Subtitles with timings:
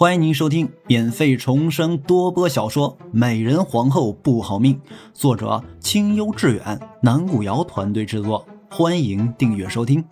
[0.00, 4.80] 欢迎您收听免费重生多播小说《美人皇后不好命》，
[5.12, 8.48] 作者清幽致远，南古瑶团队制作。
[8.70, 10.02] 欢迎订阅收听。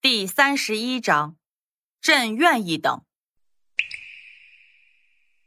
[0.00, 1.36] 第三十一章，
[2.00, 3.02] 朕愿意等。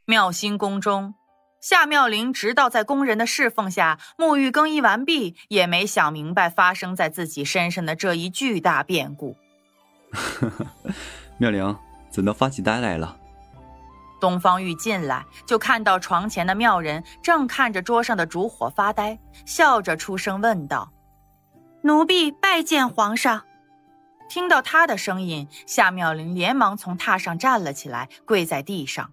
[0.06, 1.16] 妙心宫中，
[1.60, 9.36] 夏妙玲直到在宫人的侍奉下沐浴更衣完毕，也没想明白发生在自己身上的这一巨大变故。
[11.38, 11.76] 妙玲。
[12.14, 13.18] 怎能发起呆来了？
[14.22, 20.94] 东方玉进来就看到床前的妙人正看着桌上的烛火发呆，笑着出声问道
[21.84, 23.44] ：“奴婢拜见皇上。”
[24.30, 29.12] 听到他的声音，夏妙玲连忙从榻上站了起来，跪在地上，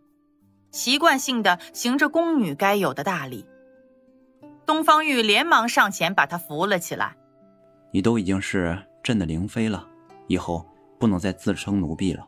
[0.70, 3.46] 习惯性的行着宫女该有的大礼。
[4.64, 7.16] 东方玉连忙上前把她扶了起来
[7.90, 9.84] ：“你都已经是朕的灵妃了，
[10.28, 10.64] 以后
[11.00, 12.24] 不能再自称奴婢了。”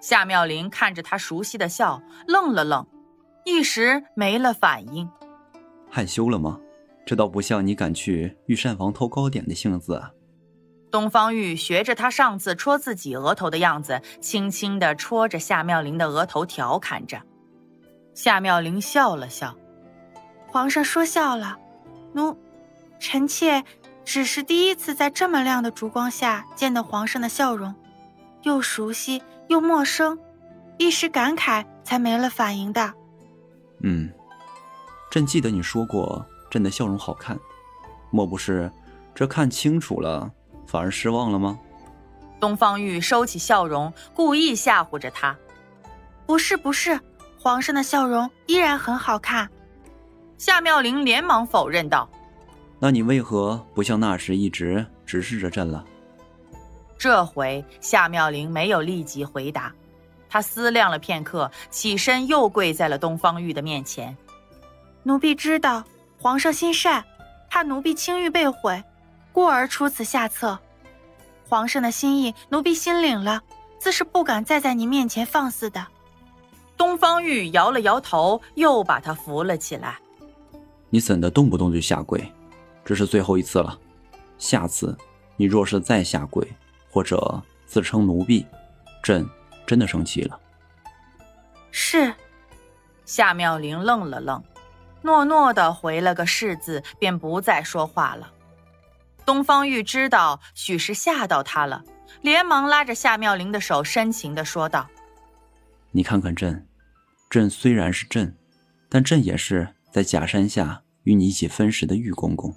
[0.00, 2.86] 夏妙玲看着他熟悉的笑，愣了愣，
[3.44, 5.08] 一时没了反应。
[5.90, 6.58] 害羞了吗？
[7.06, 10.10] 这倒不像你敢去御膳房偷糕点的性子啊。
[10.90, 17.20] 东方玉学着他上次戳自己额头的样子，轻轻地戳着夏妙玲的额头，调侃着。
[18.14, 19.56] 夏妙玲笑了笑
[20.48, 21.58] ：“皇上说笑了，
[22.12, 22.36] 奴
[22.98, 23.64] 臣妾
[24.04, 27.74] 只是第一次在这么亮的烛光下见到皇上的笑容，
[28.42, 30.16] 又熟悉。”又陌生，
[30.78, 32.94] 一时感慨才没了反应的。
[33.82, 34.08] 嗯，
[35.10, 37.36] 朕记得你说过朕的笑容好看，
[38.12, 38.70] 莫不是
[39.12, 40.30] 这看清楚了
[40.68, 41.58] 反而失望了吗？
[42.38, 45.36] 东方玉收起笑容，故意吓唬着他。
[46.26, 47.00] 不是不是，
[47.36, 49.50] 皇上的笑容依然很好看。
[50.38, 52.08] 夏妙玲连忙否认道
[52.78, 55.84] ：“那你为何不像那时一直直视着朕了？”
[57.00, 59.72] 这回夏妙玲没有立即回答，
[60.28, 64.14] 她思量了片刻，起身又跪在了东方玉的面前。
[65.02, 65.82] 奴婢知道
[66.18, 67.02] 皇上心善，
[67.48, 68.84] 怕奴婢清誉被毁，
[69.32, 70.58] 故而出此下策。
[71.48, 73.40] 皇上的心意，奴婢心领了，
[73.78, 75.82] 自是不敢再在您面前放肆的。
[76.76, 79.96] 东方玉摇了摇头，又把他扶了起来。
[80.90, 82.30] 你怎的动不动就下跪？
[82.84, 83.78] 这是最后一次了，
[84.36, 84.94] 下次
[85.38, 86.46] 你若是再下跪。
[86.90, 88.44] 或者自称奴婢，
[89.02, 89.28] 朕
[89.66, 90.38] 真的生气了。
[91.70, 92.12] 是，
[93.04, 94.42] 夏妙玲愣了愣，
[95.02, 98.32] 诺诺的回了个是字，便不再说话了。
[99.24, 101.84] 东方玉知道许是吓到他了，
[102.22, 104.88] 连忙拉着夏妙玲的手，深情的说道
[105.92, 106.66] ：“你看看朕，
[107.28, 108.36] 朕虽然是朕，
[108.88, 112.52] 但朕也是在假山下与你一起分食的玉公公，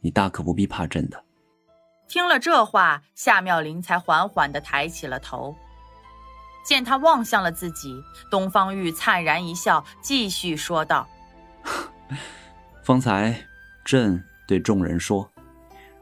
[0.00, 1.20] 你大可不必怕朕的。”
[2.06, 5.56] 听了这话，夏妙玲才缓缓地抬起了头，
[6.64, 8.00] 见他望向了自己，
[8.30, 11.08] 东方玉灿然一笑，继续说道
[12.84, 13.36] ：“方才
[13.84, 15.28] 朕对众人说，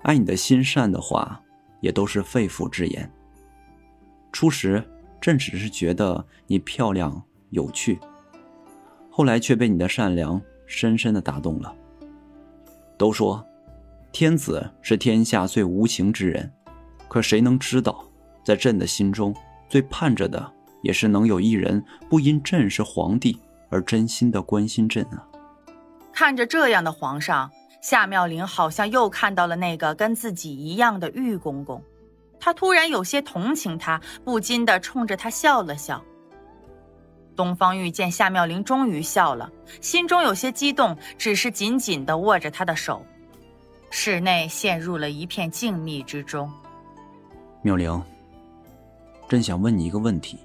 [0.03, 1.41] 爱你的心善的话，
[1.81, 3.11] 也都是肺腑之言。
[4.33, 4.87] 初时，
[5.21, 7.99] 朕只是觉得你漂亮有趣，
[9.11, 11.75] 后来却被你的善良深深的打动了。
[12.99, 13.43] 都说。”
[14.13, 16.53] 天子是天下最无情之人，
[17.09, 18.05] 可谁能知道，
[18.45, 19.35] 在朕的心中，
[19.71, 20.53] 最盼着的
[20.83, 23.41] 也是能有一人不因朕是皇帝
[23.71, 25.27] 而真心的关心朕啊！
[26.13, 27.51] 看着这样的皇上，
[27.81, 31.83] 夏妙玲好像又看到了那个跟自己一样的玉公公，
[32.39, 36.05] 她突然有些同情他，不禁的冲着他笑了笑。
[37.35, 39.51] 东方玉见夏妙玲终于笑了，
[39.81, 43.03] 心中有些激动，只是紧紧的握着她的手。
[43.95, 46.51] 室内陷入了一片静谧之中。
[47.61, 48.03] 妙玲，
[49.29, 50.39] 朕想问你一个问题。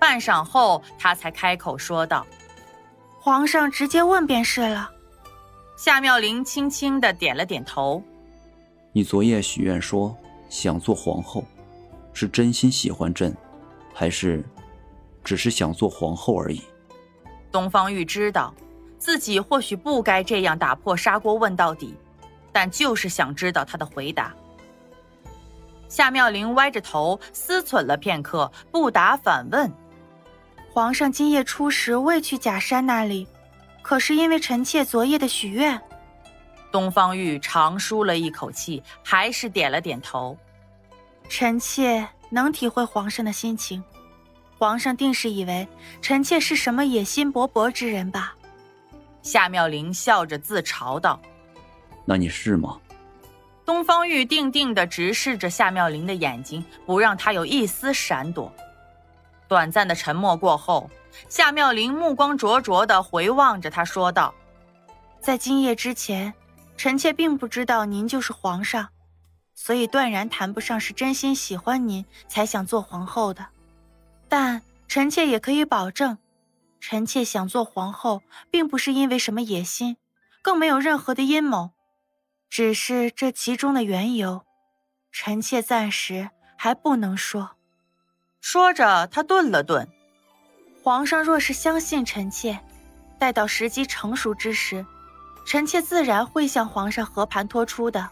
[0.00, 2.26] 半晌后，他才开口说道
[3.22, 4.90] ：“皇上直接问便是了。”
[5.78, 8.02] 夏妙玲轻轻的点了点头。
[8.92, 10.14] 你昨夜许愿说
[10.48, 11.44] 想做皇后，
[12.12, 13.34] 是真心喜欢朕，
[13.94, 14.44] 还是
[15.22, 16.60] 只是想做皇后而已？
[17.52, 18.52] 东方玉知道
[18.98, 21.94] 自己或许不该这样打破砂锅问到底。
[22.52, 24.34] 但就是想知道他的回答。
[25.88, 29.70] 夏妙玲歪着头思忖了片刻，不答反问
[30.72, 33.26] ：“皇上今夜出时未去假山那里，
[33.82, 35.80] 可是因为臣妾昨夜的许愿？”
[36.70, 40.38] 东方玉长舒了一口气，还是点了点头
[41.28, 43.82] ：“臣妾能体会皇上的心情，
[44.56, 45.66] 皇上定是以为
[46.00, 48.36] 臣妾是什么野心勃勃之人吧？”
[49.22, 51.20] 夏妙玲笑着自嘲道。
[52.10, 52.76] 那你是吗？
[53.64, 58.52] 东方玉定定的直视着夏妙玲的眼睛，不让她有一丝闪躲。
[59.46, 60.90] 短暂的沉默过后，
[61.28, 64.34] 夏妙玲目光灼灼地回望着他，说道
[65.22, 66.34] ：“在今夜之前，
[66.76, 68.88] 臣妾并不知道您就是皇上，
[69.54, 73.46] 所以断然谈不上是真心喜欢您才想做皇后的。
[74.28, 76.18] 但臣妾也可以保证，
[76.80, 78.20] 臣妾想做皇后，
[78.50, 79.96] 并不是因为什么野心，
[80.42, 81.70] 更没有任何的阴谋，
[82.50, 84.44] 只是这其中的缘由，
[85.12, 87.52] 臣妾暂时还不能说。”
[88.42, 89.88] 说着，他顿了顿。
[90.82, 92.58] 皇上若是相信臣妾，
[93.18, 94.84] 待到时机成熟之时，
[95.46, 98.10] 臣妾自然会向皇上和盘托出的。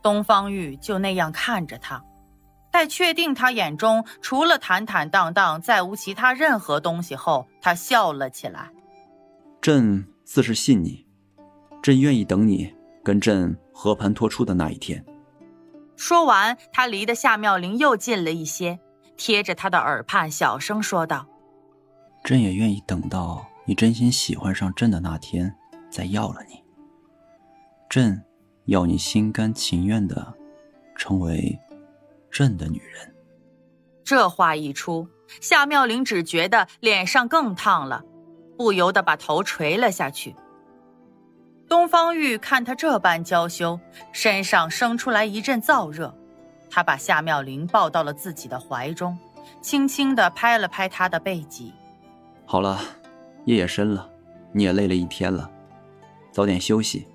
[0.00, 2.02] 东方玉就那样看着他，
[2.70, 8.70] 待确定他眼中除了坦坦荡荡再无其他任何东西后，他笑了起来。
[9.60, 11.06] 朕自是信你，
[11.82, 15.04] 朕愿意等你跟朕和盘托出的那一天。
[15.96, 18.78] 说完，他离得夏妙玲又近了一些。
[19.16, 21.26] 贴着他的耳畔，小声说道
[22.24, 25.54] ：“朕也愿意等到你真心喜欢上朕的那天，
[25.90, 26.64] 再要了你。
[27.88, 28.20] 朕
[28.64, 30.34] 要你心甘情愿的
[30.96, 31.56] 成为
[32.30, 33.14] 朕的女人。”
[34.02, 35.06] 这话一出，
[35.40, 38.02] 夏妙玲只觉得脸上更烫了，
[38.56, 40.34] 不由得把头垂了下去。
[41.72, 43.80] 东方玉看他这般娇羞，
[44.12, 46.14] 身上生出来一阵燥热。
[46.68, 49.16] 他把夏妙玲抱到了自己的怀中，
[49.62, 51.72] 轻轻地拍了拍她的背脊。
[52.44, 52.78] 好了，
[53.46, 54.06] 夜也深了，
[54.52, 55.50] 你也累了一天了，
[56.30, 57.08] 早点休息。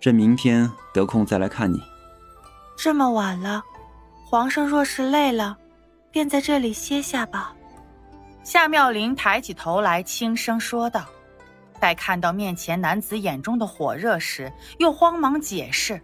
[0.00, 1.80] 朕明天得空再来看你。
[2.76, 3.62] 这么晚了，
[4.26, 5.56] 皇上若是累了，
[6.10, 7.54] 便在这里歇下吧。
[8.42, 11.04] 夏妙玲抬起头来，轻声说道。
[11.78, 16.00] 待看到面前男子眼中的火热时，又慌忙解释：“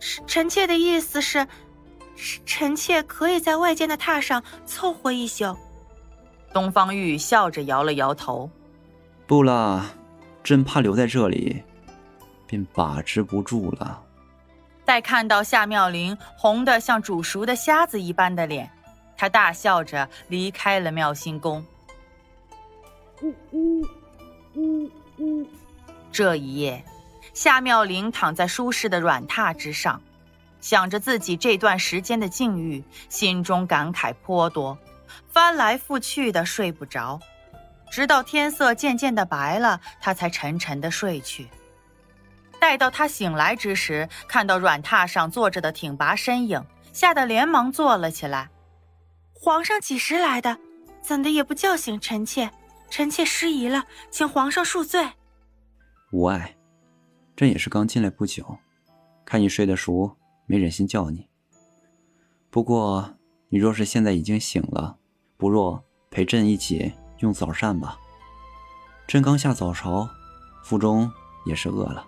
[0.00, 1.46] 臣臣妾的意思是。”
[2.44, 5.56] 臣妾可以在外间的榻上凑合一宿。
[6.52, 8.50] 东方玉笑着摇了摇头
[9.24, 9.86] ：“不啦，
[10.42, 11.62] 朕怕留在这里，
[12.44, 14.02] 便把持不住了。”
[14.84, 18.68] 待看到夏妙玲红的像煮熟的虾子一般的脸，
[19.16, 21.64] 他大笑着离开了妙心宫。
[24.58, 25.46] 呜呜
[26.10, 26.84] 这一夜，
[27.32, 30.02] 夏妙玲躺在舒适的软榻之上。
[30.60, 34.76] 想着自己这段时间的境遇，心中感慨颇多，
[35.28, 37.20] 翻来覆去的睡不着，
[37.88, 41.46] 直到天色渐渐的白了，她才沉沉的睡去。
[42.58, 46.60] 待到她醒来之时，看到软榻上坐着的挺拔身影，
[46.92, 48.48] 吓得连忙坐了起来。
[49.32, 50.58] 皇上几时来的？
[51.00, 52.50] 怎的也不叫醒臣妾？
[52.90, 55.08] 臣妾失仪了，请皇上恕罪。
[56.10, 56.56] 无碍，
[57.36, 58.58] 朕也是刚进来不久，
[59.24, 60.16] 看你睡得熟。
[60.50, 61.28] 没忍心叫你。
[62.48, 63.16] 不过，
[63.50, 64.96] 你若是现在已经醒了，
[65.36, 67.98] 不若陪朕一起用早膳吧。
[69.06, 70.08] 朕刚下早朝，
[70.64, 71.12] 腹中
[71.44, 72.06] 也是饿了。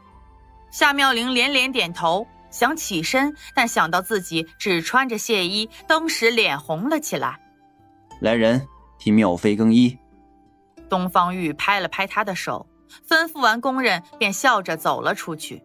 [0.71, 7.38] 夏妙玲连连点头，想起身，但想到自己只穿着亵衣，登时脸红了起来。
[8.23, 8.67] 来人，
[8.99, 9.99] 替妙妃更衣。
[10.91, 12.67] 东方玉拍了拍他的手，
[13.09, 15.65] 吩咐完工人，便笑着走了出去。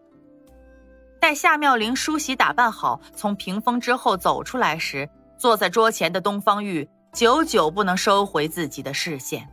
[1.20, 9.48] 待夏妙玲梳洗打扮好，从屏风之后走出来时，坐在桌前的东方玉久久不能收回自己的视线，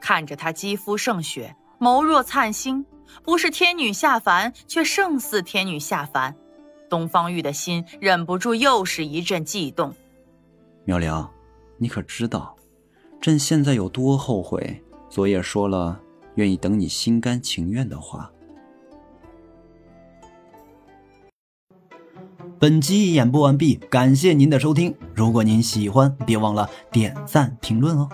[0.00, 2.86] 看着她肌肤胜雪，眸若灿星，
[3.24, 6.36] 不是天女下凡，却胜似天女下凡。
[6.88, 9.94] 东方玉的心忍不住又是一阵悸动。
[10.84, 11.28] 妙玲，
[11.78, 12.54] 你可知道，
[13.20, 16.00] 朕现在有多后悔昨夜说了
[16.36, 18.30] 愿意等你心甘情愿的话？
[22.58, 24.94] 本集演播完毕，感谢您的收听。
[25.14, 28.08] 如果您喜欢，别忘了点赞评论哦。